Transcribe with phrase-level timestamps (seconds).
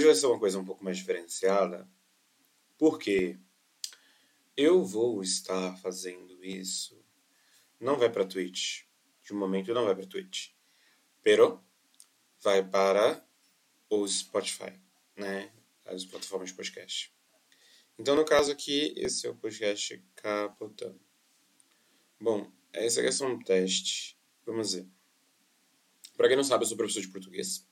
[0.00, 1.86] Hoje vai ser uma coisa um pouco mais diferenciada,
[2.78, 3.38] porque
[4.56, 7.04] eu vou estar fazendo isso.
[7.78, 8.84] Não vai para Twitch.
[9.22, 10.52] De momento não vai para Twitch.
[11.22, 11.62] Pero
[12.40, 13.22] vai para
[13.90, 14.72] o Spotify,
[15.14, 15.52] né?
[15.84, 17.14] As plataformas de podcast.
[17.98, 20.98] Então, no caso aqui, esse é o podcast capotando.
[22.18, 24.18] Bom, essa é só um teste.
[24.46, 24.88] Vamos ver.
[26.16, 27.68] Para quem não sabe, eu sou professor de português.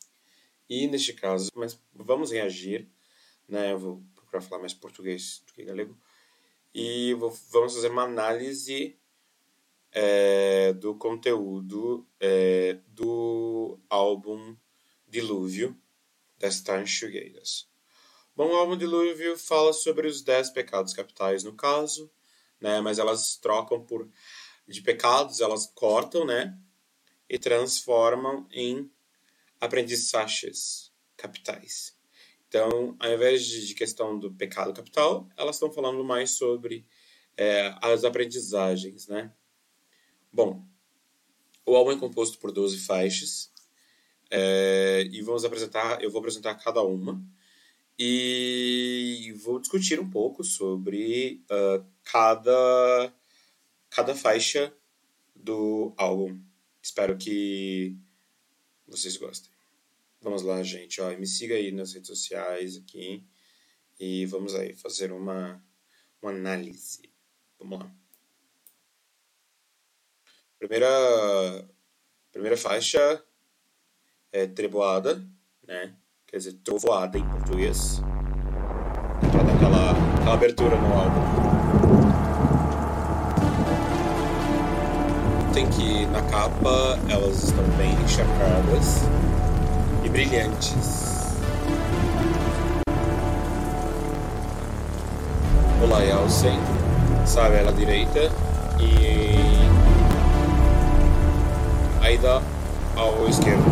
[0.68, 2.88] E neste caso, mas vamos reagir,
[3.48, 3.72] né?
[3.72, 5.98] Eu vou procurar falar mais português do que galego.
[6.74, 8.98] E vou, vamos fazer uma análise
[9.90, 14.56] é, do conteúdo é, do álbum
[15.06, 15.76] Dilúvio,
[16.38, 17.66] das Tanchugueiras.
[18.36, 22.10] Bom, o álbum Dilúvio fala sobre os dez pecados capitais, no caso,
[22.60, 22.80] né?
[22.80, 24.08] Mas elas trocam por
[24.66, 26.56] de pecados, elas cortam, né?
[27.28, 28.90] E transformam em
[29.60, 31.96] aprendizagens capitais.
[32.48, 36.86] Então, ao invés de, questão do pecado capital, elas estão falando mais sobre
[37.36, 39.32] é, as aprendizagens, né?
[40.32, 40.64] Bom,
[41.66, 43.52] o álbum é composto por 12 faixas
[44.30, 47.22] é, e vamos apresentar, eu vou apresentar cada uma
[47.98, 53.12] e vou discutir um pouco sobre uh, cada
[53.90, 54.72] cada faixa
[55.34, 56.40] do álbum.
[56.80, 57.96] Espero que
[58.86, 59.57] vocês gostem.
[60.20, 61.00] Vamos lá, gente.
[61.00, 63.24] Ó, me siga aí nas redes sociais aqui
[63.98, 65.62] e vamos aí fazer uma,
[66.20, 67.02] uma análise.
[67.58, 67.90] Vamos lá.
[70.58, 70.88] Primeira,
[72.32, 73.24] primeira faixa
[74.32, 75.24] é Treboada,
[75.62, 75.96] né?
[76.26, 78.00] Quer dizer, Trovoada em português.
[79.30, 81.38] Pra dar aquela, aquela abertura no álbum.
[85.54, 89.27] Tem que na capa elas estão bem encharcadas
[90.08, 91.36] e brilhantes.
[95.82, 96.58] Olá, Elsen,
[97.26, 98.20] sabe ela direita
[98.80, 99.38] e
[102.18, 102.42] dá
[102.96, 103.62] ao esquerdo.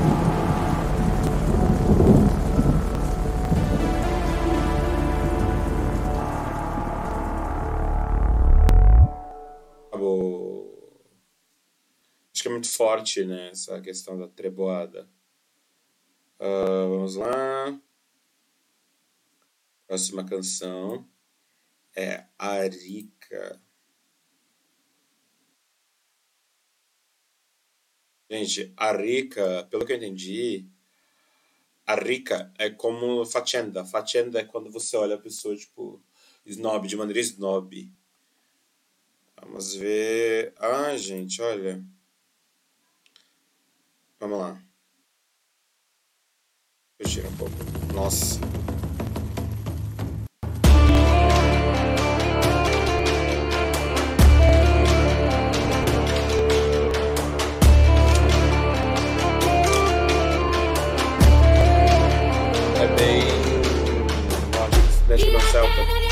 [12.32, 15.08] Acho que é muito forte, né, essa questão da treboada.
[16.38, 17.80] Uh, vamos lá.
[19.86, 21.08] Próxima canção
[21.94, 23.60] é Arica.
[28.28, 30.66] Gente, Arica, pelo que eu entendi,
[31.86, 33.84] Arica é como Fachenda.
[33.84, 36.02] Fachenda é quando você olha a pessoa, tipo,
[36.44, 37.90] snob, de maneira snob.
[39.40, 40.52] Vamos ver.
[40.58, 41.82] Ah, gente, olha.
[44.18, 44.65] Vamos lá.
[47.02, 47.52] Fugir um pouco.
[47.92, 48.40] Nossa.
[62.80, 63.24] É bem.
[65.06, 65.68] Deixa eu Celta.
[65.84, 66.05] Vamos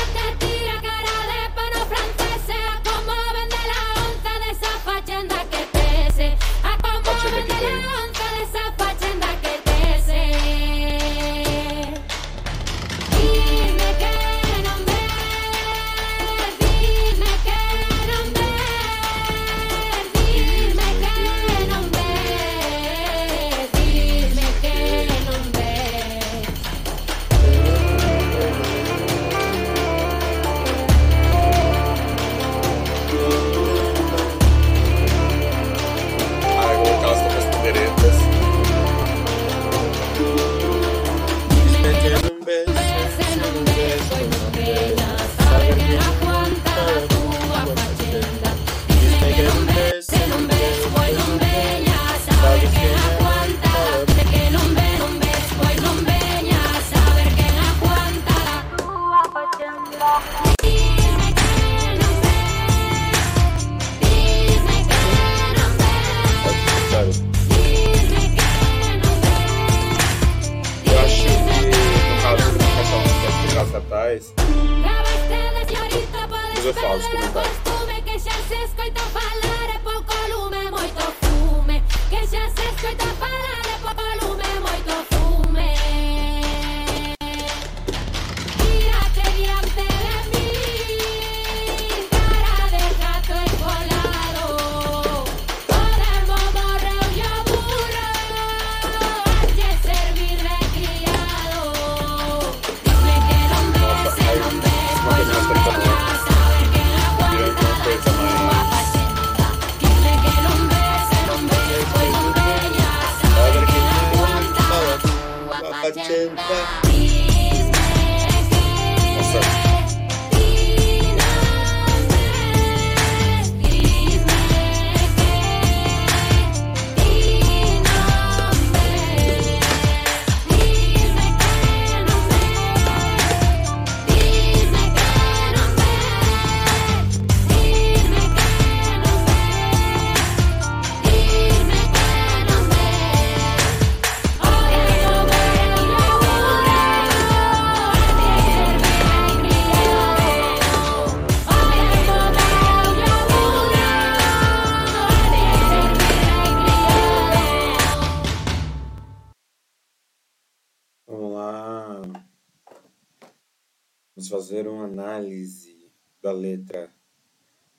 [166.25, 166.89] da letra,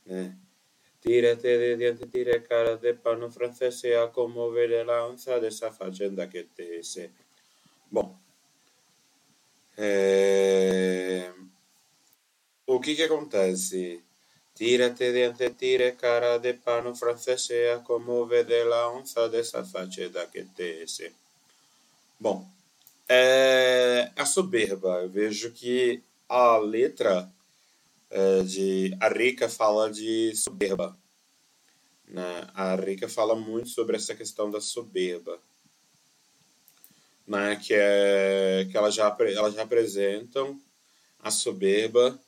[0.06, 0.36] né?
[1.02, 6.28] Tira-te de diante, tira cara de pano francês e a comover a onça dessa fazenda
[6.28, 7.10] que te se.
[7.90, 8.16] Bom,
[9.76, 11.32] é...
[12.66, 14.00] o que que acontece?
[14.54, 20.44] Tira-te diante, tira cara de pano francês e a comover a onça dessa fazenda que
[20.44, 21.12] te se.
[22.18, 22.48] Bom,
[23.08, 24.12] é...
[24.14, 27.30] a soberba, eu vejo que a letra
[28.10, 30.96] é, de a Rica fala de soberba.
[32.06, 32.48] Né?
[32.54, 35.38] A Rica fala muito sobre essa questão da soberba.
[37.26, 37.56] Né?
[37.56, 40.60] Que, é, que elas, já, elas já apresentam
[41.18, 42.18] a soberba,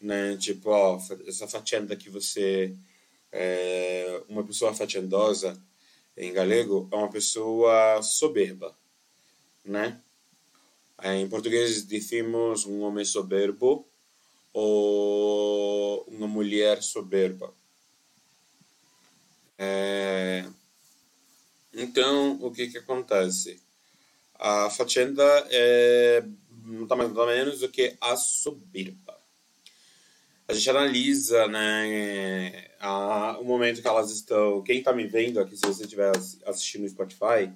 [0.00, 0.36] né?
[0.36, 2.74] tipo, ó, essa fatienda que você.
[3.36, 5.60] É, uma pessoa fatiendosa
[6.16, 8.76] em galego é uma pessoa soberba,
[9.64, 10.00] né?
[11.02, 13.84] Em português dizemos um homem soberbo
[14.54, 17.52] ou uma mulher soberba.
[19.58, 20.46] É...
[21.74, 23.60] Então, o que, que acontece?
[24.36, 26.24] A fazenda é
[26.64, 29.18] nada mais nada menos do que a soberba.
[30.46, 34.62] A gente analisa né, a, o momento que elas estão.
[34.62, 36.12] Quem está me vendo aqui, se você estiver
[36.46, 37.50] assistindo no Spotify,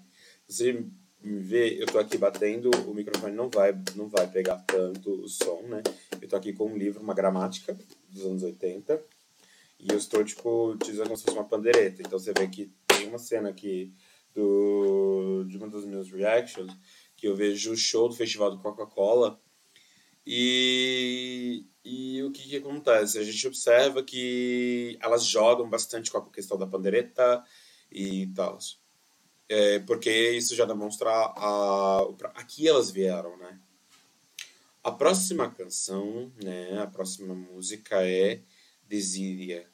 [0.49, 0.85] você
[1.21, 5.29] me ver, eu tô aqui batendo, o microfone não vai, não vai pegar tanto o
[5.29, 5.83] som, né?
[6.21, 7.77] Eu tô aqui com um livro, uma gramática
[8.09, 9.03] dos anos 80,
[9.81, 12.03] e eu estou, tipo, utilizando como se fosse uma pandereta.
[12.03, 13.93] Então você vê que tem uma cena aqui
[14.35, 16.73] do, de uma das minhas reactions,
[17.17, 19.41] que eu vejo o show do Festival do Coca-Cola,
[20.31, 23.19] e, e o que, que acontece?
[23.19, 27.43] A gente observa que elas jogam bastante com a questão da pandereta
[27.91, 28.59] e tal
[29.49, 33.59] é, porque isso já demonstra a, a elas vieram, né?
[34.83, 38.41] A próxima canção, né, a próxima música é
[38.89, 39.69] Desídia.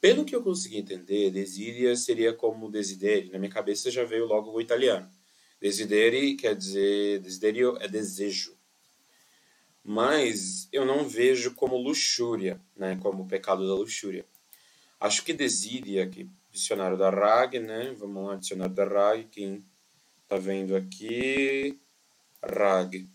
[0.00, 3.30] Pelo que eu consegui entender, Desídia seria como desideri.
[3.30, 5.10] Na minha cabeça já veio logo o italiano.
[5.60, 8.56] Desideri quer dizer, desiderio é desejo.
[9.82, 14.26] Mas eu não vejo como luxúria, né, como o pecado da luxúria.
[15.00, 17.94] Acho que Desídia, que dicionário da RAG, né?
[17.98, 19.64] Vamos lá, dicionário da RAG, quem
[20.28, 21.78] tá vendo aqui,
[22.40, 23.08] RAG.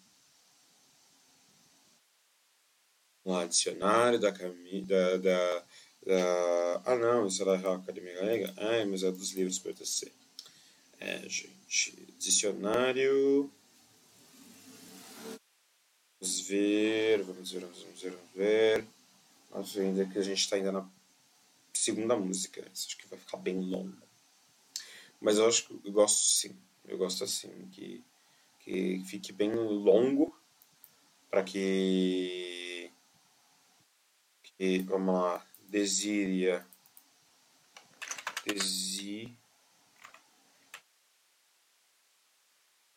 [3.24, 5.66] Vamos lá, dicionário da, da, da,
[6.06, 8.54] da ah não, isso é da Academia Galega?
[8.58, 10.12] Ah, mas é dos livros PTC.
[11.00, 13.50] É, gente, dicionário...
[16.20, 18.86] Vamos ver, vamos ver, vamos ver, vamos ver.
[19.50, 20.82] Vamos ver ainda que a gente está ainda na
[21.90, 22.66] segunda música.
[22.72, 24.08] Acho que vai ficar bem longo.
[25.20, 26.56] Mas eu acho que eu gosto sim.
[26.88, 28.04] Eu gosto assim, que,
[28.60, 30.36] que fique bem longo
[31.30, 32.92] para que,
[34.44, 34.80] que.
[34.84, 35.46] Vamos lá.
[35.68, 36.66] Desiria.
[38.46, 39.36] Desi.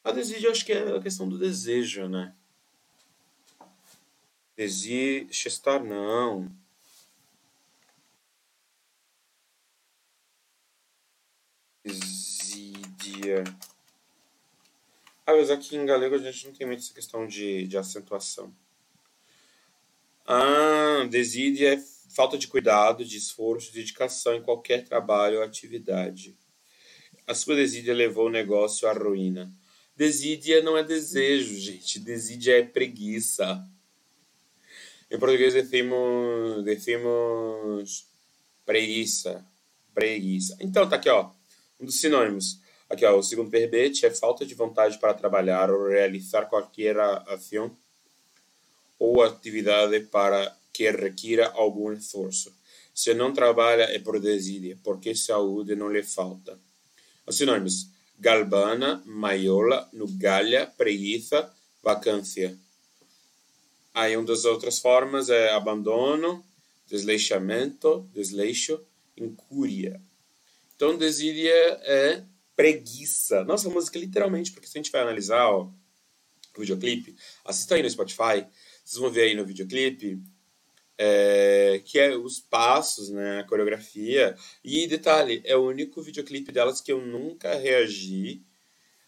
[0.04, 2.34] A desejo, acho que é a questão do desejo, né?
[4.56, 6.50] Desir, estar não.
[13.22, 13.44] Desídia.
[15.24, 18.52] Ah, mas aqui em galego a gente não tem muito essa questão de, de acentuação.
[20.26, 21.82] Ah, desídia é
[22.14, 26.36] falta de cuidado, de esforço, de dedicação em qualquer trabalho ou atividade.
[27.26, 29.52] A sua desídia levou o negócio à ruína.
[29.96, 32.00] Desídia não é desejo, gente.
[32.00, 33.64] Desídia é preguiça.
[35.08, 38.06] Em português decimos, decimos
[38.66, 39.46] preguiça.
[39.94, 40.56] Preguiça.
[40.60, 41.30] Então, tá aqui, ó.
[41.78, 42.62] Um dos sinônimos.
[42.92, 47.75] Aqui, ó, o segundo verbete é falta de vontade para trabalhar ou realizar qualquer ação
[48.99, 52.54] ou atividade para que requira algum esforço.
[52.94, 56.61] Se não trabalha é por desídia, porque saúde não lhe falta.
[57.26, 61.50] Os sinônimos: Galbana, Maiola, Nugalha, Preguiça,
[61.82, 62.54] Vacância.
[63.94, 66.44] Aí uma das outras formas é abandono,
[66.87, 68.78] desleixamento, desleixo,
[69.16, 69.99] incúria.
[70.76, 72.22] Então, desídia é
[72.62, 73.42] preguiça.
[73.42, 75.64] Nossa, a música literalmente, porque se a gente vai analisar ó,
[76.57, 78.47] o videoclipe, assista aí no Spotify,
[78.85, 80.23] vocês vão ver aí no videoclipe
[80.97, 84.37] é, que é os passos, né, a coreografia.
[84.62, 88.40] E detalhe, é o único videoclipe delas que eu nunca reagi.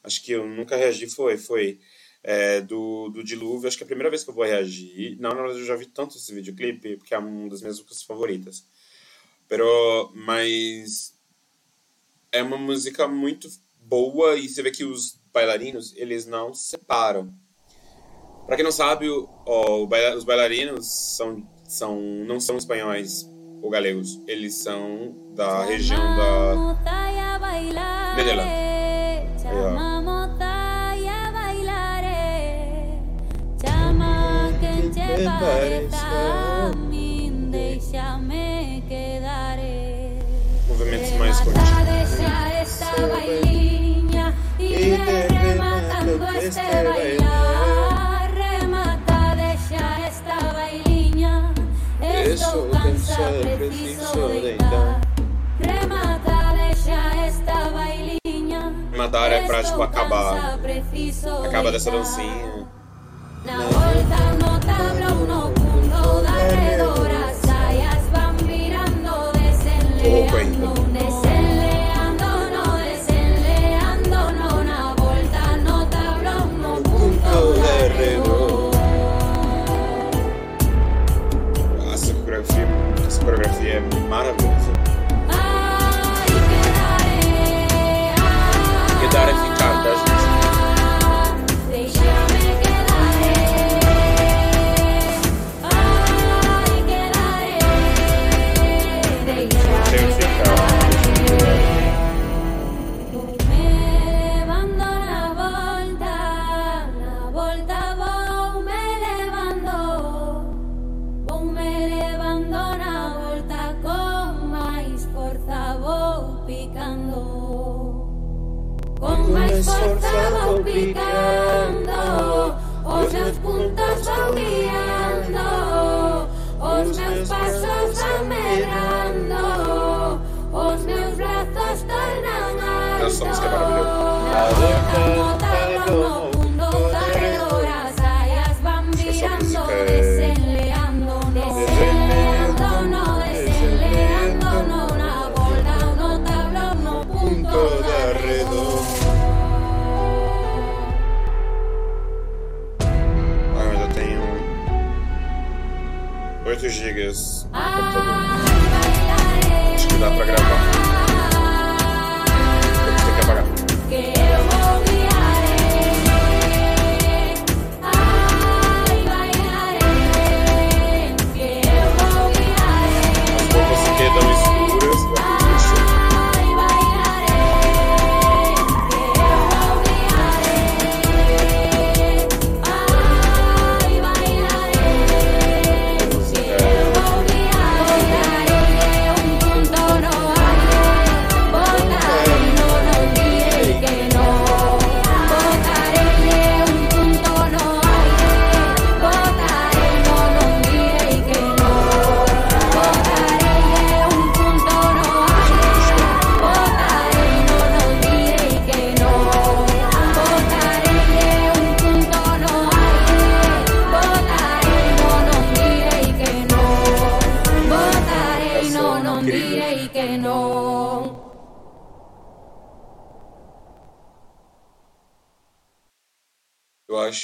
[0.03, 1.79] Acho que eu nunca reagi foi, foi
[2.25, 3.69] é, do, do Dilúvio.
[3.69, 5.17] Acho que é a primeira vez que eu vou reagir.
[5.21, 8.03] Não, na verdade, eu já vi tanto esse videoclipe, porque é uma das minhas músicas
[8.03, 8.67] favoritas.
[9.47, 11.14] Pero, mas
[12.35, 13.49] é uma música muito
[13.81, 17.33] boa e você vê que os bailarinos, eles não se separam.
[18.45, 19.07] Para quem não sabe,
[19.47, 19.87] ó,
[20.17, 23.31] os bailarinos são, são, não são espanhóis
[23.63, 24.21] ou galegos.
[24.27, 26.77] Eles são da região da
[28.17, 28.41] Medellín.
[28.41, 29.49] Aí, te
[55.61, 58.73] Remata, deixa esta bailinha.
[58.91, 60.59] Rematar é pra, tipo, acabar.
[61.45, 62.67] Acaba dessa dancinha.
[63.45, 64.35] Na volta
[65.13, 70.94] uno punto darredoras Sayas van virando desenleando Desenleando,
[84.15, 84.44] coreografia é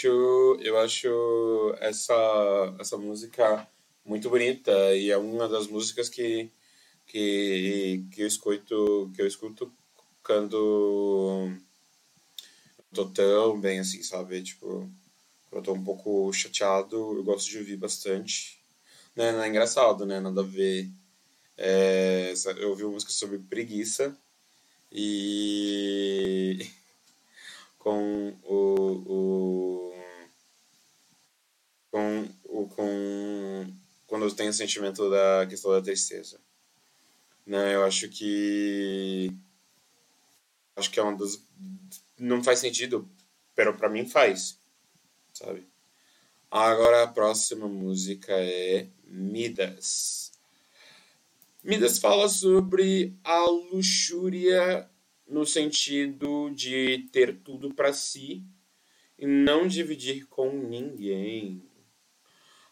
[0.00, 3.68] acho, eu acho essa, essa música
[4.04, 6.50] muito bonita e é uma das músicas que,
[7.06, 9.70] que, que eu escuto que eu escuto
[10.24, 11.50] quando
[12.94, 14.42] tô tão bem assim, sabe?
[14.42, 14.90] Tipo,
[15.50, 18.58] quando eu tô um pouco chateado, eu gosto de ouvir bastante.
[19.14, 19.32] Né?
[19.32, 20.18] Não é engraçado, né?
[20.18, 20.90] Nada a ver.
[21.58, 24.16] É, eu ouvi uma música sobre preguiça
[24.90, 26.66] e
[27.78, 28.54] com o,
[29.06, 29.89] o
[31.90, 33.66] com o com
[34.06, 36.40] quando eu tenho o sentimento da questão da tristeza
[37.46, 39.32] né eu acho que
[40.80, 41.46] Acho que é uma das.
[42.18, 43.06] Não faz sentido,
[43.54, 44.58] pero pra mim faz.
[45.30, 45.66] Sabe?
[46.50, 50.32] Agora a próxima música é Midas.
[51.62, 54.88] Midas fala sobre a luxúria
[55.28, 58.42] no sentido de ter tudo para si
[59.18, 61.62] e não dividir com ninguém.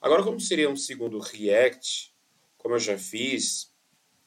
[0.00, 2.14] Agora, como seria um segundo react,
[2.56, 3.72] como eu já fiz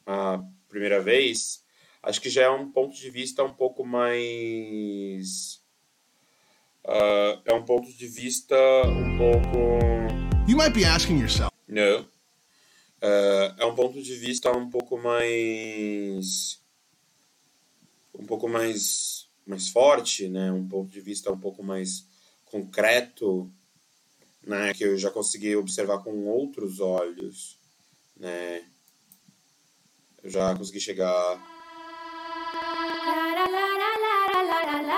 [0.05, 1.63] a primeira vez,
[2.03, 5.61] acho que já é um ponto de vista um pouco mais.
[6.83, 9.57] Uh, é um ponto de vista um pouco.
[10.45, 11.55] You might be asking yourself.
[11.67, 12.01] Não.
[12.01, 16.59] Uh, é um ponto de vista um pouco mais.
[18.13, 19.29] um pouco mais.
[19.45, 20.51] mais forte, né?
[20.51, 22.05] Um ponto de vista um pouco mais
[22.43, 23.49] concreto,
[24.43, 27.57] né, que eu já consegui observar com outros olhos,
[28.17, 28.65] né?
[30.23, 31.47] Eu já consegui chegar.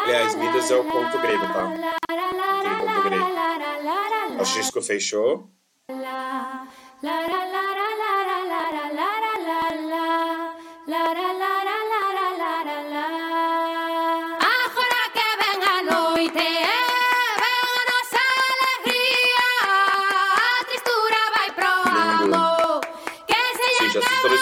[0.04, 1.74] Aliás, Midas é o ponto grego, tá?
[2.60, 4.42] Aquele ponto grego.
[4.42, 5.50] O Xisco fechou.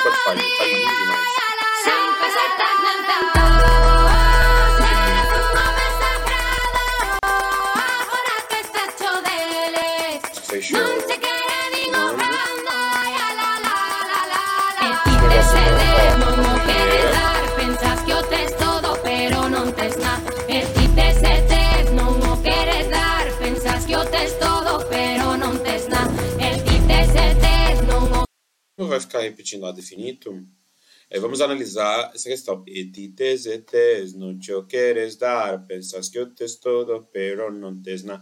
[0.01, 0.57] Spotify.
[0.57, 0.95] Tá lindo demais.
[0.97, 1.10] Fechou.
[28.91, 30.45] Vai ficar repetindo ad infinitum.
[31.09, 32.63] É, vamos analisar essa questão.
[32.67, 35.65] E ti tes e tes, non te o queres dar.
[35.65, 38.21] Pensas que o tes todo, pero non tes na.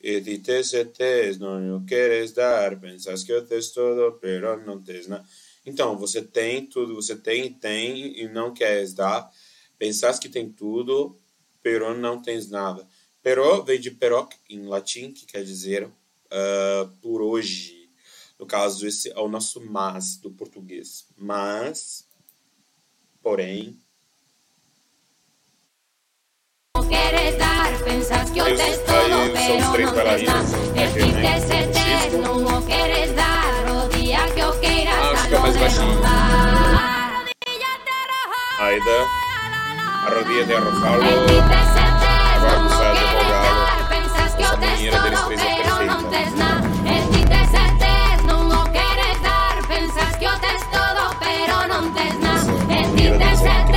[0.00, 2.78] E ti tes e tes, non o queres dar.
[2.80, 5.24] Pensas que o tes todo, pero non tes na.
[5.64, 9.30] Então, você tem tudo, você tem e tem e não queres dar.
[9.78, 11.18] Pensas que tem tudo,
[11.62, 12.86] pero não tens nada.
[13.22, 17.79] Pero vem de peroc, em latim, que quer dizer uh, por hoje.
[18.40, 21.04] No caso, esse é o nosso mas do português.
[21.14, 22.08] Mas,
[23.22, 23.78] porém,
[28.42, 30.02] Aí são os três né,
[34.88, 36.00] Ah, acho que mais de baixinho.
[38.58, 39.06] Aida,
[40.06, 41.02] a rodilha de arrojalo.
[41.04, 45.40] Agora non o começar a queres divulgar dar, pensas que o essa maneira deles três
[45.40, 45.62] é
[46.82, 47.39] perfeita.
[53.42, 53.69] Tes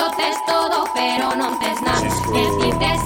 [0.00, 1.96] que o tes todo, pero non tes na.
[2.32, 3.00] E ti tes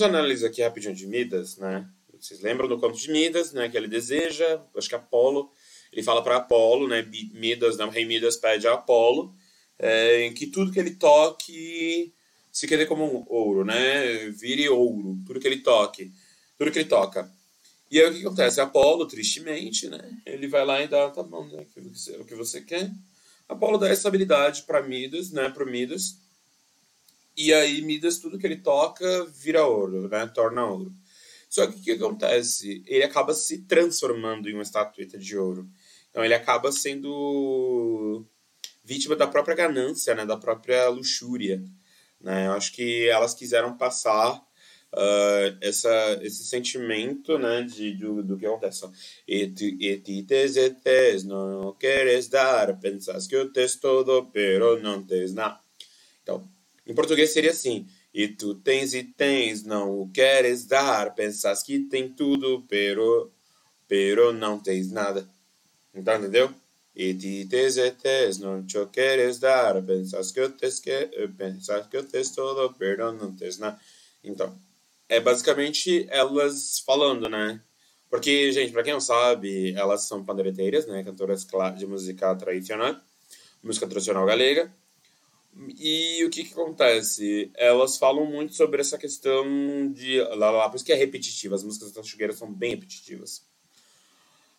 [0.00, 1.86] vamos analisar aqui rapidinho de Midas, né?
[2.18, 3.68] Vocês lembram do conto de Midas, né?
[3.68, 5.50] Que ele deseja, acho que Apolo,
[5.92, 7.06] ele fala para Apolo, né?
[7.32, 7.84] Midas, né?
[7.84, 9.34] O rei Midas pede a Apolo
[9.78, 12.12] é, que tudo que ele toque
[12.52, 14.28] se quede como um ouro, né?
[14.30, 16.10] Vire ouro, tudo que ele toque,
[16.58, 17.30] tudo que ele toca.
[17.90, 18.60] E aí o que acontece?
[18.60, 20.00] Apolo, tristemente, né?
[20.24, 21.66] Ele vai lá e dá, tá bom, né?
[22.18, 22.90] O que você quer.
[23.48, 25.48] Apolo dá essa habilidade para Midas, né?
[25.48, 26.18] Para Midas.
[27.42, 30.26] E aí Midas, tudo que ele toca vira ouro, né?
[30.26, 30.92] Torna ouro.
[31.48, 32.82] Só que o que acontece?
[32.86, 35.66] Ele acaba se transformando em uma estatueta de ouro.
[36.10, 38.26] Então ele acaba sendo
[38.84, 40.26] vítima da própria ganância, né?
[40.26, 41.64] Da própria luxúria.
[42.20, 42.46] Né?
[42.46, 47.62] Eu acho que elas quiseram passar uh, essa, esse sentimento né?
[47.62, 48.86] de, do, do que acontece.
[49.26, 55.32] E ti tes etes, não queres dar, pensas que eu tens todo, pero não tens
[55.32, 55.58] nada.
[56.22, 56.46] Então,
[56.90, 57.86] em português seria assim.
[58.12, 63.30] E tu tens e tens, não o queres dar, pensas que tem tudo, pero,
[63.86, 65.28] pero não tens nada.
[65.94, 66.52] Então, entendeu?
[66.96, 71.86] E ti tens e tens, não te queres dar, pensas que eu tens, que, pensas
[71.86, 73.78] que eu tens todo, pero não tens nada.
[74.24, 74.58] Então,
[75.08, 77.60] é basicamente elas falando, né?
[78.08, 81.04] Porque, gente, para quem não sabe, elas são pandeireteiras, né?
[81.04, 81.46] Cantoras
[81.78, 82.96] de música tradicional,
[83.62, 84.72] música tradicional galega.
[85.56, 87.50] E o que, que acontece?
[87.54, 90.20] Elas falam muito sobre essa questão de.
[90.20, 93.48] Lá, lá, por isso que é repetitiva, as músicas da Tanchugueira são bem repetitivas.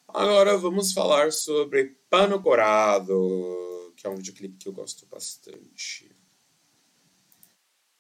[0.08, 6.12] Agora vamos falar sobre Pano Corado, que é um videoclipe que eu gosto bastante.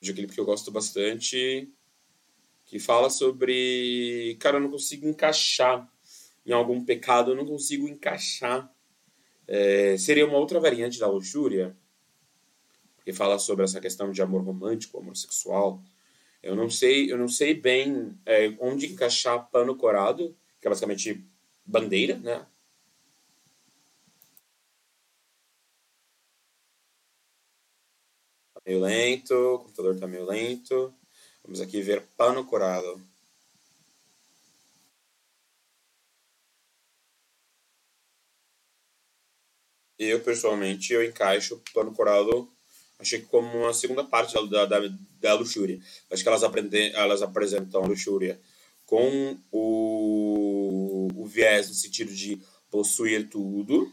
[0.01, 1.71] Videoclipe que eu gosto bastante,
[2.65, 4.36] que fala sobre.
[4.39, 5.89] Cara, eu não consigo encaixar
[6.45, 8.69] em algum pecado, eu não consigo encaixar.
[9.47, 11.75] É, seria uma outra variante da luxúria
[13.03, 15.81] que fala sobre essa questão de amor romântico, amor sexual.
[16.41, 21.23] Eu não sei, eu não sei bem é, onde encaixar pano corado, que é basicamente
[21.65, 22.45] bandeira, né?
[28.53, 30.93] Tá meio lento, o computador tá meio lento.
[31.43, 33.01] Vamos aqui ver pano corado.
[39.97, 42.51] Eu, pessoalmente, eu encaixo pano corado
[43.01, 44.79] achei que como uma segunda parte da, da,
[45.19, 45.79] da luxúria.
[46.11, 48.39] Acho que elas, aprendem, elas apresentam a luxúria
[48.85, 53.91] com o, o viés no sentido de possuir tudo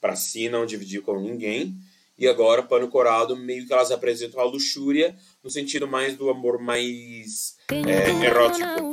[0.00, 1.74] para si, não dividir com ninguém.
[2.18, 6.60] E agora, Pano Corado, meio que elas apresentam a luxúria no sentido mais do amor
[6.60, 8.90] mais é, erótico.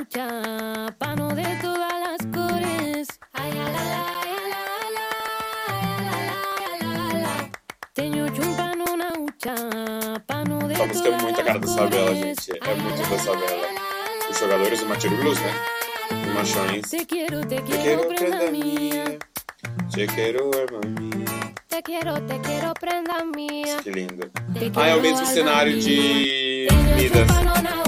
[10.87, 12.51] A música é muito a cara da Sabela, gente.
[12.51, 13.67] É muito da Sabela.
[14.31, 15.53] Os jogadores do Matilde Blues, né?
[16.11, 16.89] Os machões.
[16.89, 19.03] Te quero, te quero, prenda minha.
[19.89, 21.25] Te quero, irmã minha.
[21.67, 23.77] Te quero, te quero, prenda minha.
[23.83, 24.31] Que lindo.
[24.77, 27.86] Ah, é o mesmo cenário de Midas.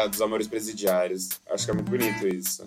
[0.00, 1.28] Da, dos amores presidiários.
[1.50, 2.66] Acho que é muito bonito isso.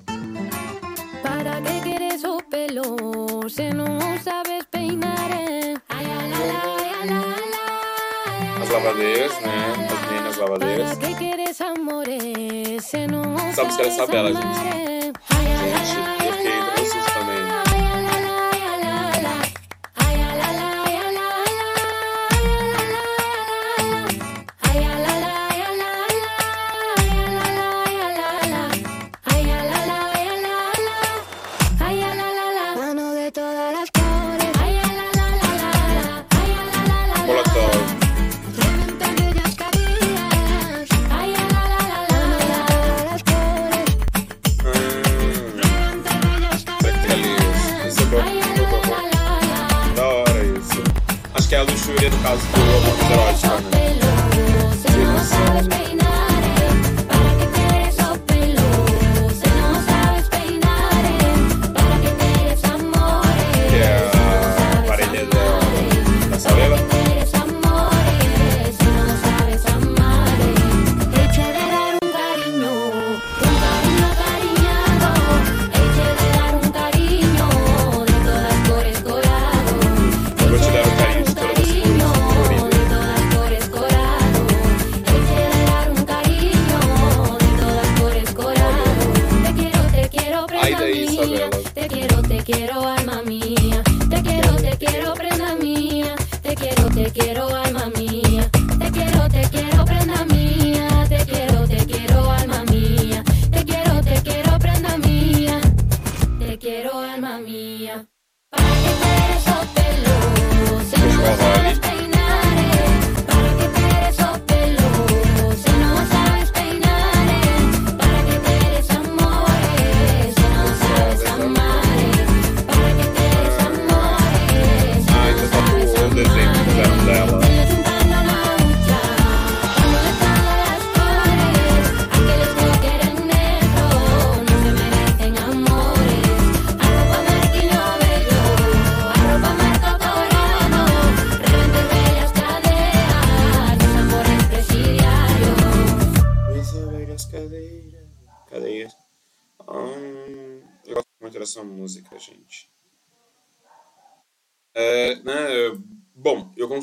[1.21, 5.13] Para que quieres o pelo se não sabes peinar?
[8.61, 9.87] As lavadeiras, né?
[9.91, 10.89] As meninas lavadeiras.
[13.49, 14.43] Essa música é essa bela, gente.
[14.43, 14.92] Gente,
[51.93, 53.72] Júlia, no caso do Romano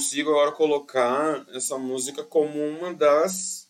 [0.01, 3.69] consigo agora colocar essa música como uma das,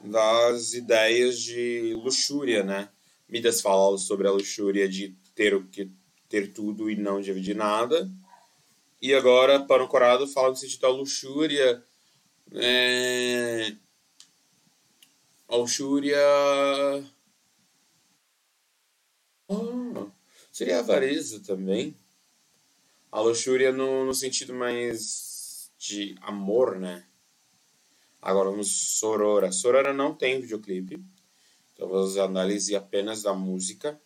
[0.00, 2.88] das ideias de luxúria, né?
[3.28, 5.90] Midas fala sobre a luxúria de ter o que
[6.28, 8.08] ter tudo e não dividir nada.
[9.02, 11.84] E agora para o Corado fala que se sentido da luxúria
[12.52, 13.74] é...
[15.48, 16.16] A luxúria.
[19.48, 20.06] Oh,
[20.52, 21.96] seria avareza também.
[23.10, 25.35] A luxúria no, no sentido mais
[25.78, 27.06] de amor, né?
[28.20, 29.52] Agora vamos Sorora.
[29.52, 31.04] Sorora não tem videoclipe.
[31.72, 34.00] Então vamos análise apenas da música.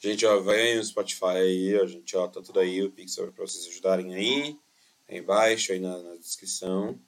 [0.00, 3.44] Gente, ó, vem o Spotify aí, ó, gente, ó, tá tudo aí, o Pixel pra
[3.44, 4.56] vocês ajudarem aí
[5.08, 7.00] aí embaixo, aí na, na descrição,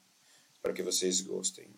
[0.61, 1.73] para que vocês gostem.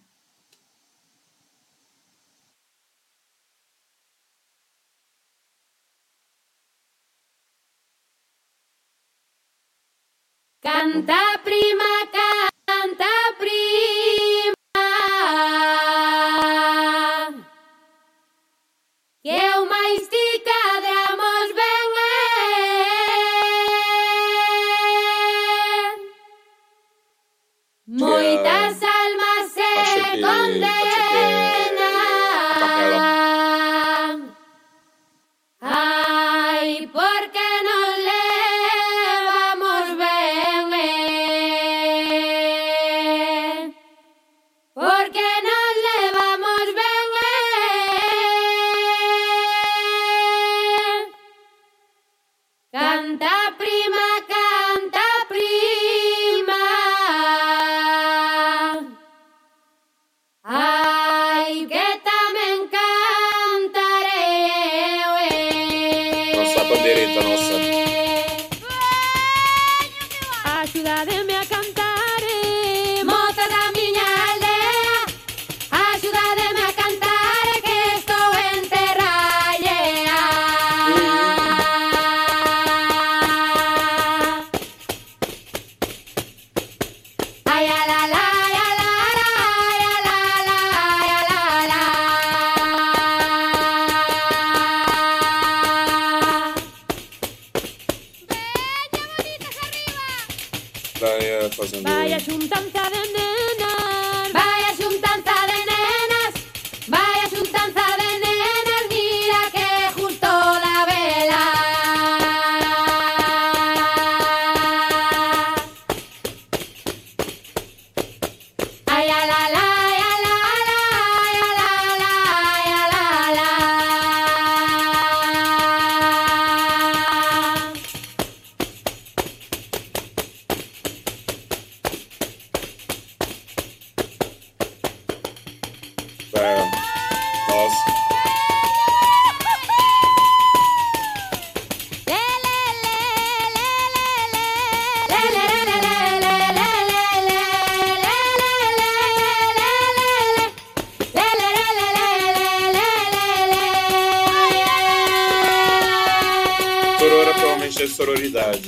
[157.88, 158.62] ser sororidade.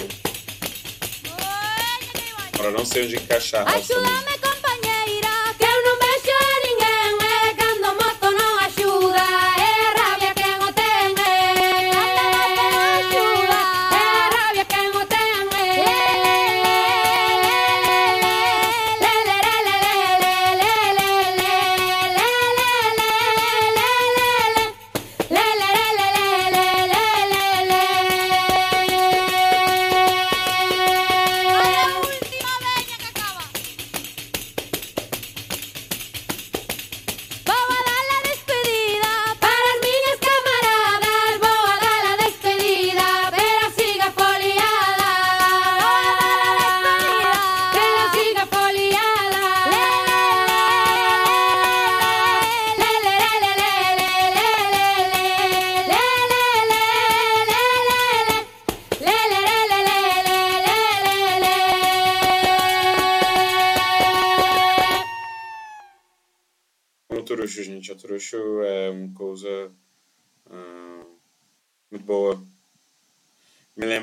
[2.54, 3.66] Agora não sei onde encaixar.
[3.66, 3.94] Raça,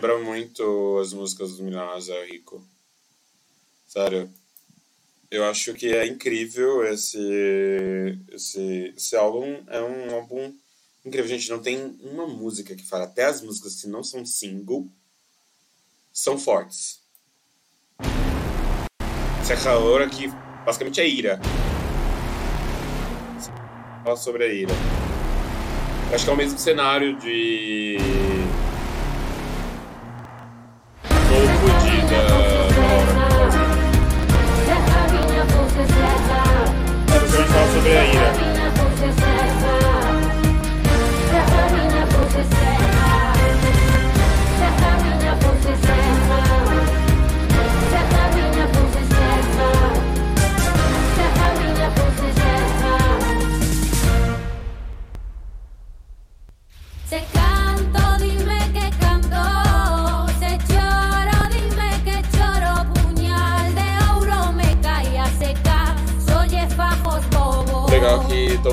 [0.03, 2.67] lembra muito as músicas do Milionários Zé Rico.
[3.87, 4.29] Sério.
[5.31, 7.21] Eu acho que é incrível esse,
[8.33, 9.63] esse, esse álbum.
[9.69, 10.53] É um álbum
[11.05, 11.29] incrível.
[11.29, 13.05] Gente, não tem uma música que fala.
[13.05, 14.89] Até as músicas que não são single
[16.13, 17.01] são fortes.
[19.41, 20.27] Essa calor que
[20.67, 21.41] basicamente é ira.
[24.03, 24.75] Fala sobre a ira.
[26.13, 27.97] Acho que é o mesmo cenário de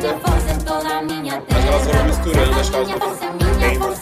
[0.00, 0.16] vida.
[1.50, 3.97] Mas ela será misturando as causas do tempo.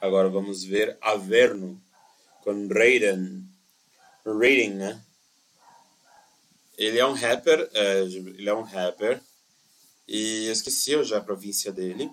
[0.00, 1.80] Agora vamos ver Averno
[2.42, 3.44] com Raiden.
[4.26, 5.00] Raiden, né?
[6.76, 9.20] Ele é um rapper, é, ele é um rapper
[10.08, 12.10] e eu esqueci já a província dele.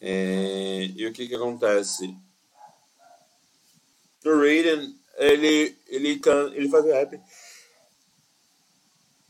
[0.00, 2.16] É, e o que que acontece?
[4.24, 7.20] O Raiden, ele ele can, ele faz rap.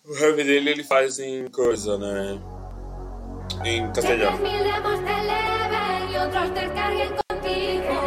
[0.05, 2.58] O rap dele ele faz em coisa, né?
[3.65, 4.39] en castellano.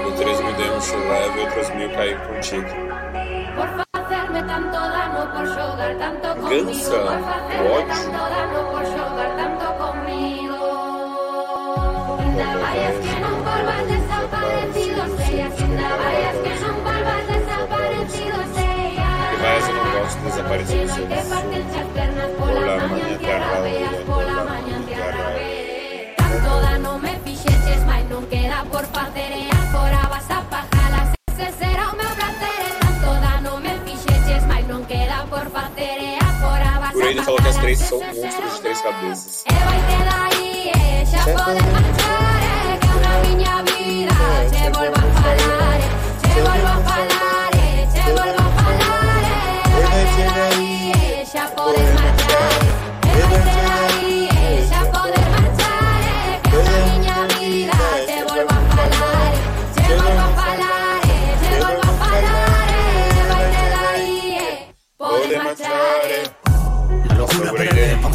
[0.04, 2.70] Luterismo demos de leve, outros mil caí contigo.
[3.58, 3.86] Por la
[22.88, 25.21] mañana, por la mañana.
[37.12, 39.44] Ele falou que as três são monstros de três cabeças.
[41.24, 41.42] Certo?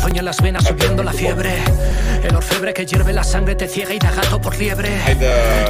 [0.07, 1.57] Ponzoña en las venas subiendo la fiebre.
[2.27, 4.91] El orfebre que hierve la sangre te ciega y da gato por liebre.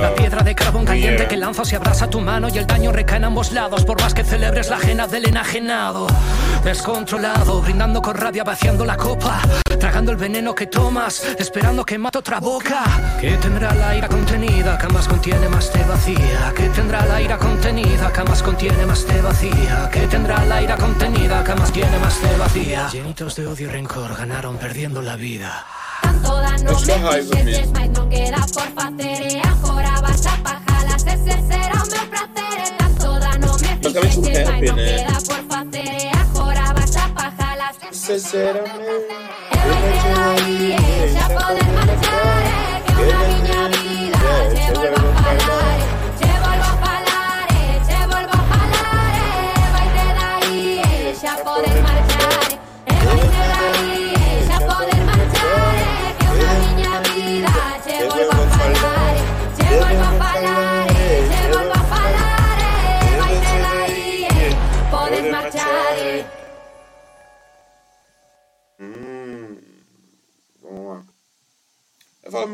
[0.00, 3.18] La piedra de carbón caliente que lanza se abrasa tu mano y el daño recae
[3.18, 6.06] en ambos lados por más que celebres la ajena del enajenado.
[6.64, 9.42] Descontrolado, brindando con rabia, vaciando la copa.
[9.78, 12.84] Tragando el veneno que tomas, esperando que mate otra boca.
[13.20, 16.54] Que tendrá la ira contenida, que más contiene más te vacía.
[16.56, 19.90] Que tendrá la ira contenida, que más contiene más te vacía.
[19.92, 22.88] Que tendrá la ira contenida, que más tiene más te vacía.
[22.90, 25.66] Llenitos de odio y rencor, ganaron perdiendo la vida.
[26.22, 27.72] Tanto dano Acho que é me raiva fixes, mesmo.
[27.74, 29.32] mas não queda por fazer.
[29.32, 32.56] E agora basta pajalas, esse será o meu prazer.
[32.78, 34.96] Tanto dano me Basicamente um fixes, mas rap, não né?
[34.96, 35.84] queda por fazer.
[35.86, 38.70] E agora basta pajalas, esse Sinceramente.
[39.52, 42.35] Eu vou daí, eh, já poder marchar,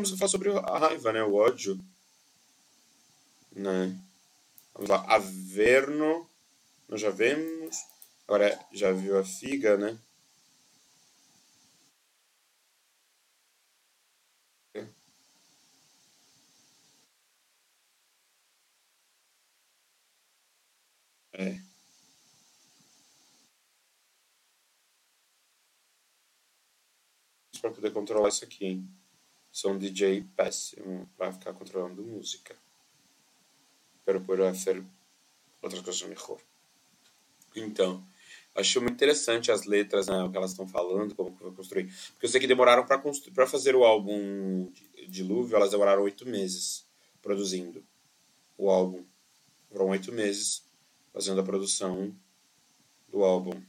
[0.03, 1.23] Falo, a música fala sobre a raiva, né?
[1.23, 1.79] O ódio.
[3.51, 3.97] Né?
[4.73, 5.05] Vamos lá.
[5.07, 6.29] Averno.
[6.89, 7.77] Nós já vemos.
[8.27, 9.97] Agora já viu a figa, né?
[21.33, 21.59] É.
[27.61, 29.02] Pra poder controlar isso aqui, hein?
[29.53, 32.55] Sou um DJ péssimo para ficar controlando música.
[34.03, 34.83] Pero por hacer
[35.61, 36.39] outras coisas melhor.
[37.55, 38.03] Então,
[38.55, 41.85] achei muito interessante as letras, né, o que elas estão falando, como que vai construir.
[42.13, 44.71] Porque eu sei que demoraram para para fazer o álbum
[45.07, 46.87] Dilúvio, elas demoraram oito meses
[47.21, 47.85] produzindo
[48.57, 49.05] o álbum.
[49.69, 50.63] Foram oito meses
[51.13, 52.11] fazendo a produção
[53.07, 53.61] do álbum.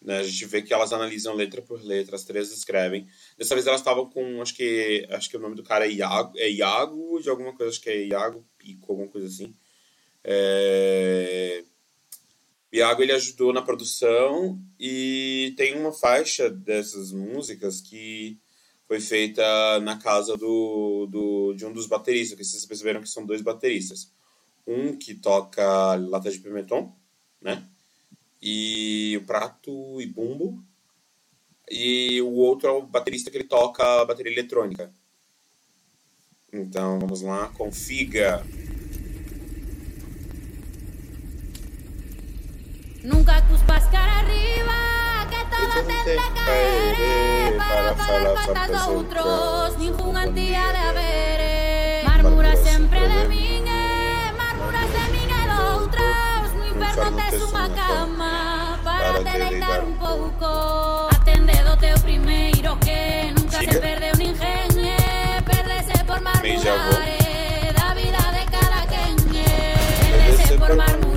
[0.00, 3.08] Né, a gente vê que elas analisam letra por letra, as três escrevem.
[3.36, 6.32] Dessa vez elas estavam com, acho que, acho que o nome do cara é Iago,
[6.36, 9.52] é Iago de alguma coisa, acho que é Iago Pico, alguma coisa assim.
[10.22, 11.64] É...
[12.72, 18.38] Iago ele ajudou na produção e tem uma faixa dessas músicas que
[18.86, 23.24] foi feita na casa do, do, de um dos bateristas, que vocês perceberam que são
[23.24, 24.12] dois bateristas.
[24.66, 26.94] Um que toca lata de pimentão,
[27.40, 27.66] né?
[28.40, 30.62] E o prato e bumbo.
[31.70, 34.92] E o outro é o baterista que ele toca bateria eletrônica.
[36.52, 38.44] Então vamos lá, com Figa.
[43.04, 44.74] Nunca cuspas cara arriba,
[45.30, 50.56] que todo te a caer caeré Para falar faltas faltas outros, ningún día de de
[50.56, 52.04] haber haber.
[52.04, 53.47] Marmura sempre de de
[56.98, 58.34] doutras No inferno tes unha cama
[58.84, 60.48] para te deitar un pouco
[61.14, 63.78] Atende do teu primeiro que nunca se Sigue.
[63.80, 66.98] perdeu ninguén eh, Perdese por Me já vou.
[66.98, 71.07] marmurar eh, Da vida de cada quen eh, Perdese por marmurar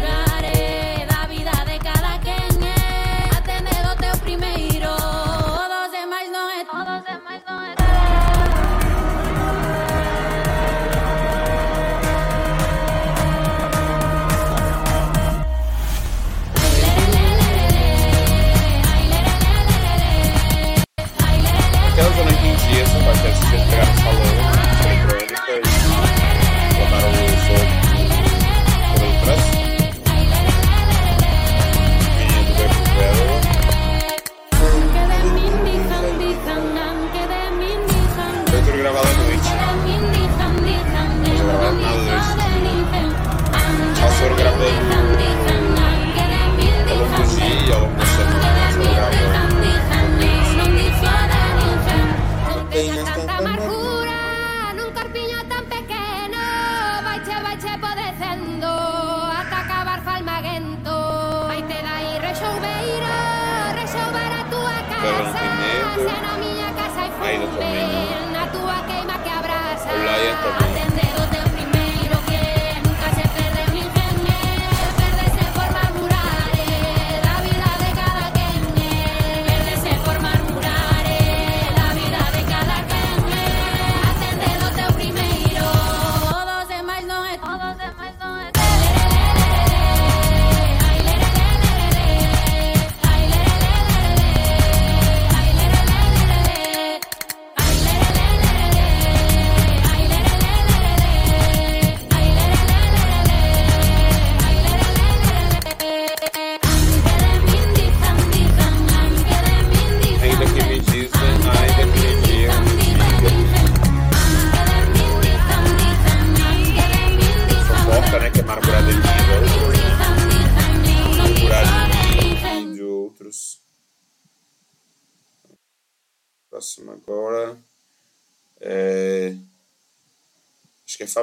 [70.12, 70.81] abrasa Olaia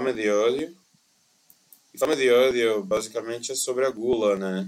[0.08, 0.76] É Fama de Ódio.
[1.92, 4.66] E de Ódio basicamente é sobre a gula, né?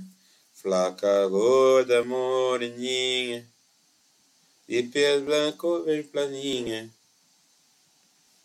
[0.52, 3.48] Flaca, gorda, moreninha.
[4.68, 6.90] E pelo branco, verde planinha.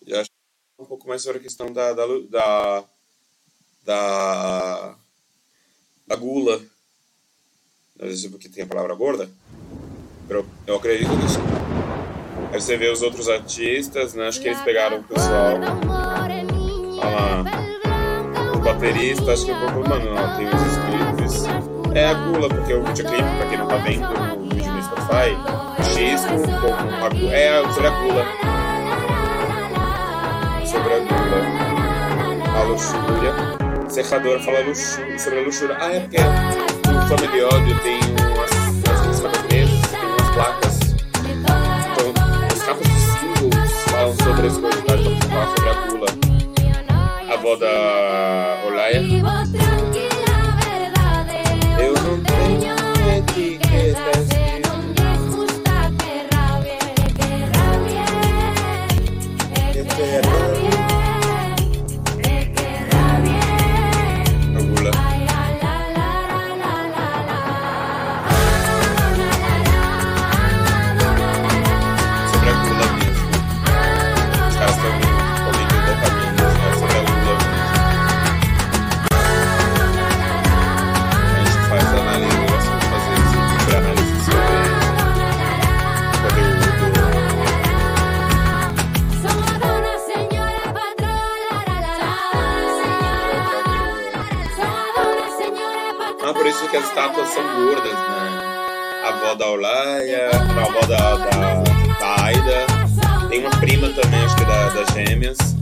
[0.08, 0.30] Eu acho
[0.80, 2.84] é um pouco mais sobre a questão da, da, da,
[3.84, 4.98] da,
[6.08, 6.64] da gula.
[8.00, 9.30] Não sei porque tem a palavra gorda.
[10.30, 11.40] Eu, eu acredito nisso.
[12.54, 14.28] Aí você vê os outros artistas, né?
[14.28, 15.60] Acho que eles pegaram o pessoal.
[18.54, 19.90] O baterista, acho que um pouco.
[19.90, 21.46] Mano, não, tem os clipes.
[21.94, 25.38] É a gula, porque o videoclipe, pra quem não tá vendo no vídeo no Spotify,
[25.94, 27.32] X com.
[27.32, 28.26] É sobre a gula.
[30.66, 31.40] Sobre a gula.
[32.60, 33.34] A luxúria.
[33.90, 35.78] Secadora fala luxúria, sobre a luxúria.
[35.80, 40.86] Ah, é porque no Fama de Ódio tem umas, umas, umas tem umas placas
[43.96, 44.96] falam sobre as coisas, tá?
[44.96, 45.75] Então, falar sobre a
[47.46, 49.65] oda online
[97.06, 99.02] estátuas são gordas, né?
[99.04, 101.64] A avó da Olaya, a avó da, da,
[102.00, 102.66] da Aida.
[103.30, 105.55] Tem uma prima também, acho que da, das gêmeas.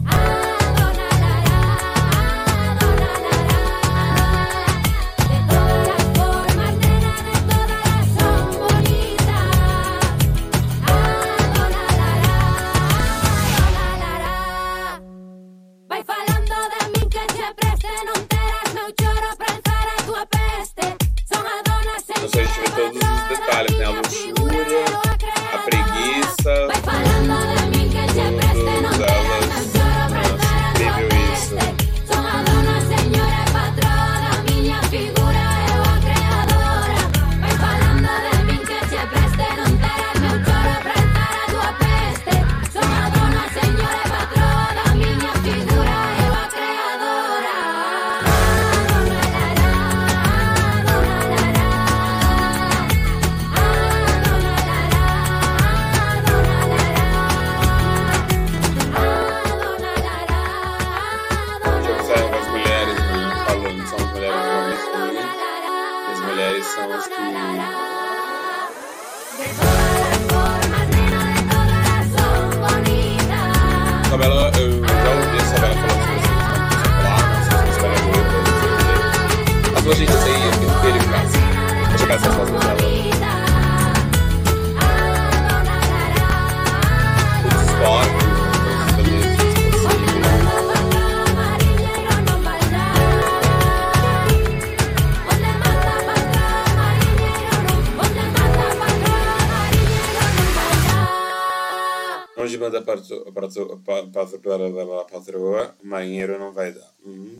[103.50, 106.94] Para para para para a patroa, marinheiro não vai dar.
[107.06, 107.38] Hum.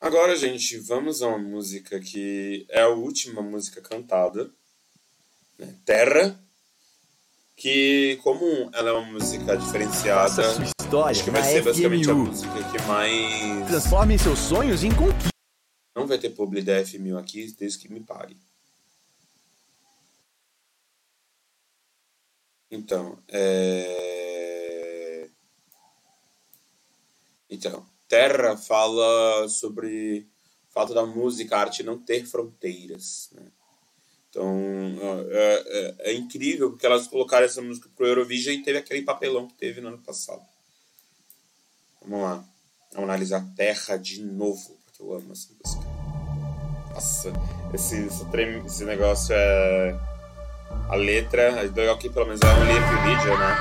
[0.00, 4.48] Agora, gente, vamos a uma música que é a última música cantada,
[5.58, 5.74] né?
[5.84, 6.38] Terra,
[7.56, 10.42] que como ela é uma música diferenciada,
[10.80, 12.26] história acho que vai ser basicamente a FMU.
[12.26, 15.30] música que mais Transforme seus sonhos em conquista.
[15.96, 18.36] não vai ter publi da F1000 aqui, desde que me pague.
[22.70, 25.28] Então, é...
[27.50, 30.28] Então, Terra fala sobre
[30.68, 33.50] o fato da música, a arte não ter fronteiras, né?
[34.28, 34.54] Então,
[35.30, 39.48] é, é- é incrível porque elas colocaram essa música pro Eurovision e teve aquele papelão
[39.48, 40.42] que teve no ano passado.
[42.02, 42.44] Vamos lá.
[42.92, 45.84] Vamos analisar Terra de novo, porque eu amo essa música.
[46.92, 47.32] Nossa,
[47.74, 48.24] esse, esse,
[48.66, 50.07] esse negócio é.
[50.90, 53.56] A letra, é legal que pelo menos é um lyric video, né?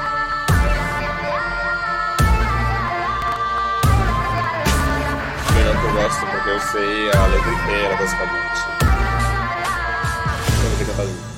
[5.54, 8.62] Melhor que eu gosto, porque eu sei a letra inteira, basicamente.
[10.48, 11.38] Eu vou ter que junto.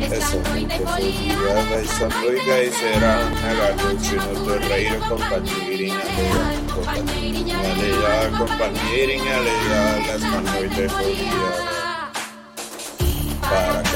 [0.00, 1.36] Essa noite folia
[1.68, 10.40] vai essa noite será Nella noite no torreiro companheirinha leal Companheirinha leal, companheirinha leal Esta
[10.40, 11.77] noite folia para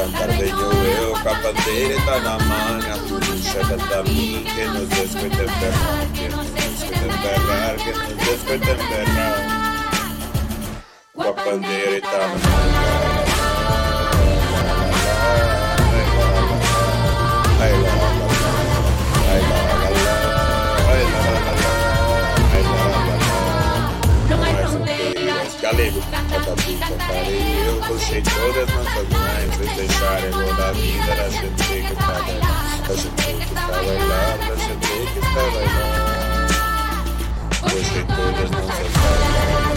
[0.03, 2.95] cantar venho eu com a bandeira tá na manga
[3.41, 9.41] chega da mim que nos descuida enterrar Que nos descuida enterrar, que nos descuida enterrar
[11.15, 12.92] Com a bandeira tá na manga
[26.57, 31.65] pica, cara, e eu puxei todas nossas mães, fez deixar eu da vida, a gente
[31.65, 32.25] que estar lá,
[32.85, 35.83] a gente que estar lá, a gente que estar lá.
[37.63, 39.72] Puxei todas nossas Está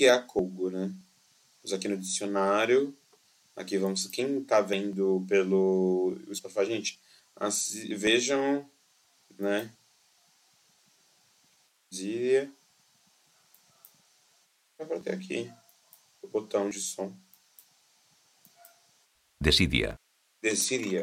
[0.00, 0.94] que, é a Kogo, né?
[1.56, 2.96] Vamos aqui no dicionário.
[3.54, 4.06] Aqui vamos.
[4.06, 6.98] Quem tá vendo pelo Spotify, gente,
[7.36, 8.66] assi- vejam,
[9.38, 9.70] né?
[11.94, 12.50] Zília.
[14.78, 15.52] Dá pra ter aqui
[16.22, 17.14] o botão de som.
[19.38, 19.98] Desidia.
[20.40, 21.02] Desília.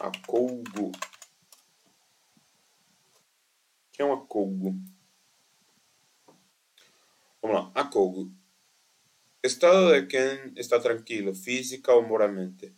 [0.00, 0.88] A Kogo.
[0.88, 0.92] O
[3.92, 4.74] que é uma Kogo?
[7.42, 7.72] Vamos lá.
[7.74, 8.30] A Kogo.
[9.42, 12.72] Estado de quem está tranquilo, física ou moralmente.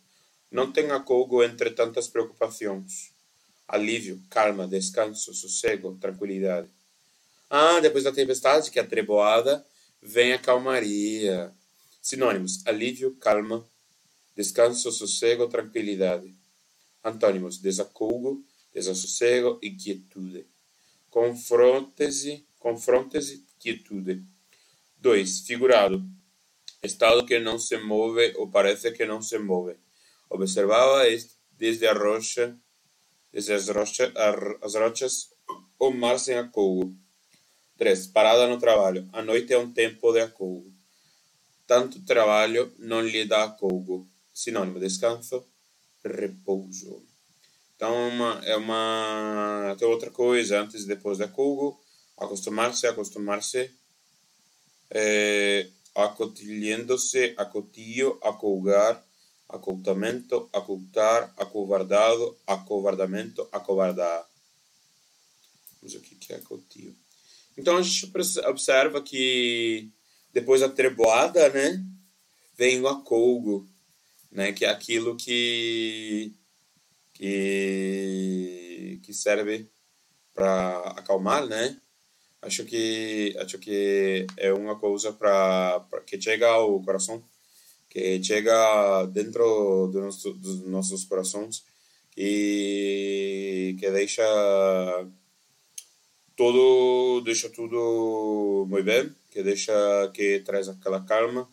[0.49, 3.13] Não tem acolgo entre tantas preocupações.
[3.67, 6.67] Alívio, calma, descanso, sossego, tranquilidade.
[7.47, 9.63] Ah, depois da tempestade, que é a treboada,
[10.01, 11.53] vem a calmaria.
[12.01, 13.63] Sinônimos: alívio, calma,
[14.35, 16.33] descanso, sossego, tranquilidade.
[17.03, 18.43] Antônimos: desacolgo,
[18.73, 20.47] desassossego e quietude.
[21.11, 24.25] Confronte-se, confronte-se, quietude.
[24.97, 25.41] 2.
[25.41, 26.03] Figurado:
[26.83, 29.75] estado que não se move ou parece que não se move.
[30.29, 31.03] Observava
[31.51, 32.57] desde a rocha,
[33.31, 34.11] desde as, rocha,
[34.61, 35.29] as rochas
[35.79, 36.95] o mar sem acolgo.
[37.77, 38.07] 3.
[38.07, 39.07] Parada no trabalho.
[39.11, 40.73] A noite é um tempo de acolgo.
[41.67, 44.07] Tanto trabalho não lhe dá acolgo.
[44.33, 45.45] Sinônimo: descanso,
[46.03, 47.03] repouso.
[47.75, 49.75] Então, uma, é uma.
[49.81, 51.79] Outra coisa antes e depois de acolgo.
[52.17, 53.71] Acostumar-se, acostumar-se.
[54.89, 59.03] É, acotilhando-se, acotilho, acolgar,
[59.47, 64.27] acoltamento, acoltar, acovardado, acovardamento, acovardar.
[65.81, 66.95] Vamos ver o que é acotilho.
[67.57, 68.11] Então a gente
[68.45, 69.89] observa que
[70.33, 71.81] depois da treboada, né,
[72.57, 73.65] vem o acolgo,
[74.31, 76.33] né, que é aquilo que
[77.13, 79.69] que que serve
[80.33, 81.79] para acalmar, né?
[82.45, 87.23] Acho que acho que é uma coisa para que chega ao coração,
[87.89, 91.65] que chega dentro do nosso, dos nossos corações
[92.15, 94.23] e que deixa
[96.35, 99.73] tudo deixa tudo muito bem, que deixa
[100.13, 101.49] que traz aquela calma.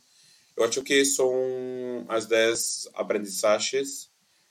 [0.55, 4.11] Eu acho que são as 10 aprendizagens,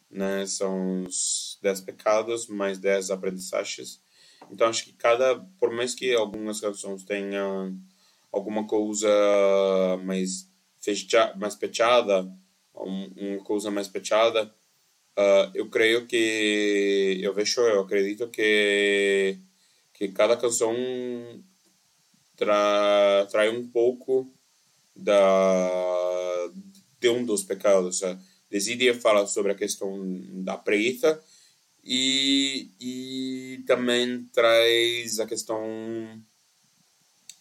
[0.10, 0.48] né?
[0.48, 4.02] São os 10 pecados mais 10 aprendizagens
[4.50, 7.78] Então acho que cada, por mais que algumas canções tenham
[8.32, 9.10] alguma coisa
[10.04, 12.28] mais fecha, mais fechada,
[12.74, 14.46] uma coisa mais fechada,
[15.18, 19.38] uh, eu creio que eu vejo, eu acredito que
[19.94, 20.74] que cada canção
[22.36, 24.34] tra, traz um pouco
[24.96, 25.70] da
[27.00, 28.02] de um dos pecados.
[28.50, 30.00] Desídia fala sobre a questão
[30.44, 31.22] da preguiça
[31.84, 35.62] e, e também traz a questão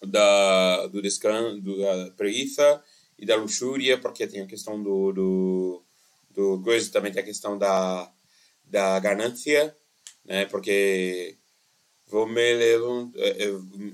[0.03, 2.83] da, do descanso, da preguiça
[3.19, 5.85] e da luxúria, porque tem a questão do, do,
[6.31, 8.11] do coisa, também tem a questão da,
[8.65, 9.77] da ganância,
[10.25, 10.47] né?
[10.47, 11.37] Porque
[12.07, 13.21] vou me levantar,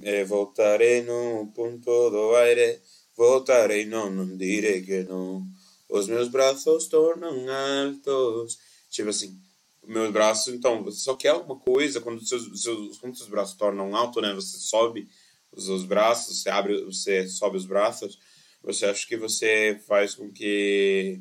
[0.05, 2.81] eh, voltarei no ponto do aire,
[3.17, 5.45] voltarei, não, não direi que não.
[5.89, 8.59] Os meus braços tornam altos.
[8.91, 9.39] Tipo assim,
[9.87, 13.95] meus braços, então, você só quer alguma coisa, quando seus, seus, quando seus braços tornam
[13.95, 14.35] alto, né?
[14.35, 15.09] Você sobe
[15.53, 18.19] os braços, você abre, você sobe os braços,
[18.63, 21.21] você acha que você faz com que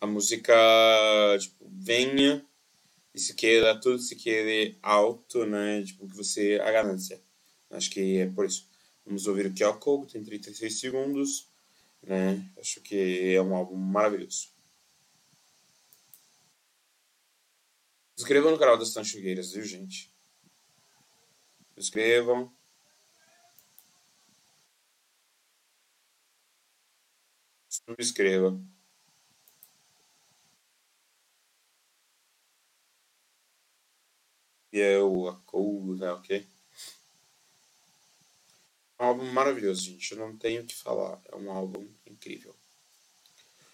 [0.00, 0.54] a música
[1.38, 2.44] tipo, venha
[3.14, 5.82] e se queira, tudo se queira alto, né?
[5.82, 7.20] Tipo, que você, a ganância.
[7.70, 8.66] Acho que é por isso.
[9.04, 11.48] Vamos ouvir o Kyoko, tem 36 segundos,
[12.02, 12.44] né?
[12.58, 14.48] Acho que é um álbum maravilhoso.
[18.20, 20.12] Inscrevam no canal das Tanchugueiras, viu, gente?
[21.76, 22.54] Inscrevam.
[27.68, 28.60] Subscreva.
[34.72, 36.46] E é o Acou, né, ok?
[38.98, 40.12] É um álbum maravilhoso, gente.
[40.12, 41.20] Eu não tenho o que falar.
[41.26, 42.54] É um álbum incrível.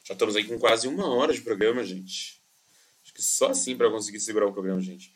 [0.05, 2.46] Já estamos aí com quase uma hora de programa, gente
[3.17, 5.11] que só assim para conseguir segurar o programa, gente.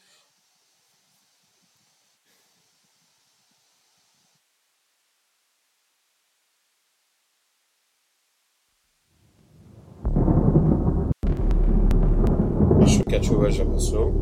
[12.82, 14.14] Acho que a chuva já passou.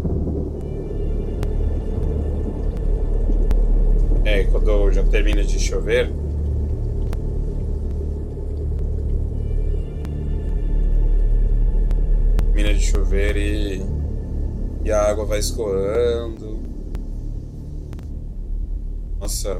[4.24, 6.12] É, quando já termina de chover,
[12.88, 13.67] chover e,
[14.88, 16.62] e a água vai escoando.
[19.20, 19.58] Nossa.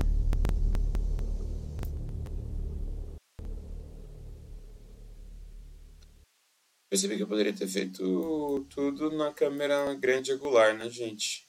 [6.88, 11.46] Percebi que eu poderia ter feito tudo na câmera grande angular, né, gente?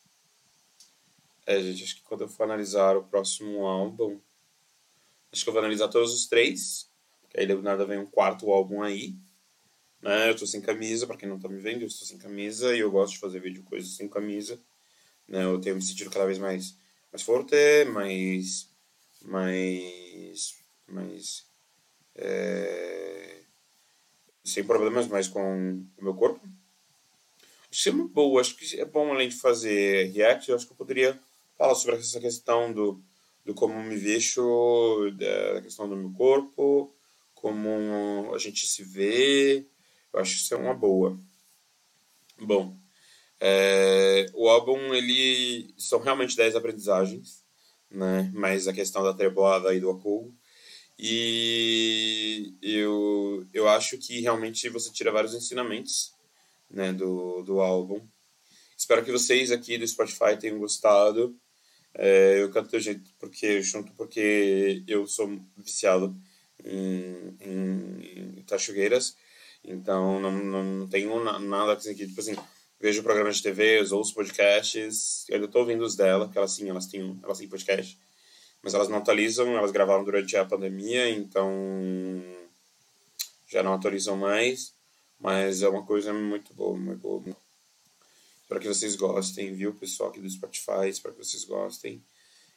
[1.46, 4.20] É, gente, acho que quando eu for analisar o próximo álbum,
[5.32, 6.92] acho que eu vou analisar todos os três,
[7.30, 9.16] que aí do nada vem um quarto álbum aí.
[10.02, 10.30] Né?
[10.30, 12.80] Eu tô sem camisa, para quem não tá me vendo, eu estou sem camisa e
[12.80, 14.60] eu gosto de fazer vídeo coisas sem camisa.
[15.28, 15.44] Né?
[15.44, 16.76] Eu tenho me sentido cada vez mais,
[17.12, 17.56] mais forte,
[17.94, 18.70] mais.
[19.24, 20.56] mais.
[20.88, 21.46] mais.
[22.16, 23.42] É,
[24.44, 26.42] sem problemas mais com o meu corpo.
[27.72, 30.74] Que é uma boa, acho que é bom além de fazer react, eu acho que
[30.74, 31.20] eu poderia
[31.56, 33.00] falar sobre essa questão do,
[33.46, 36.92] do como me vejo, da questão do meu corpo,
[37.36, 39.66] como a gente se vê,
[40.14, 41.20] eu acho isso é uma boa.
[42.40, 42.78] Bom,
[43.40, 47.44] é, o álbum, ele são realmente 10 aprendizagens,
[47.90, 48.30] né?
[48.34, 50.34] Mas a questão da treboada e do acúmulo.
[50.98, 56.14] E eu, eu acho que realmente você tira vários ensinamentos
[56.70, 58.02] né, do, do álbum.
[58.78, 61.36] Espero que vocês aqui do Spotify tenham gostado.
[61.94, 66.16] É, eu canto jeito porque junto porque eu sou viciado
[66.64, 69.16] em, em, em tachugueiras.
[69.64, 72.36] Então, não, não tenho nada assim que, tipo assim,
[72.80, 76.86] vejo programas de TV, ouço podcasts, eu estou ouvindo os dela, que elas sim, elas
[76.88, 78.00] têm, elas têm podcast,
[78.64, 81.52] mas elas não atualizam, elas gravaram durante a pandemia, então
[83.48, 84.74] já não atualizam mais,
[85.20, 87.24] mas é uma coisa muito boa, muito boa.
[88.42, 92.02] Espero que vocês gostem, viu, pessoal aqui do Spotify, espero que vocês gostem.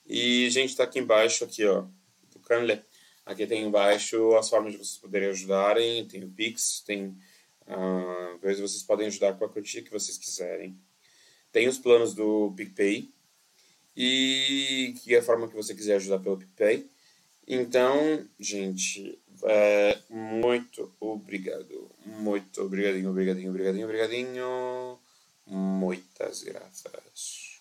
[0.07, 1.84] E, gente, tá aqui embaixo, aqui, ó,
[2.32, 2.82] do Canle
[3.25, 7.16] Aqui tem embaixo as formas de vocês poderem ajudarem, tem o Pix, tem
[7.66, 10.77] uh, vocês podem ajudar com a quantia que vocês quiserem.
[11.53, 13.12] Tem os planos do PicPay
[13.97, 16.89] e que é a forma que você quiser ajudar pelo PicPay.
[17.47, 21.91] Então, gente, é, muito obrigado.
[22.07, 24.99] Muito obrigadinho, obrigadinho, obrigadinho, obrigadinho.
[25.47, 27.61] Muitas graças.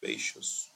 [0.00, 0.71] Beijos.